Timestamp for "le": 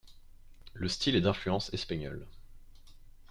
0.73-0.87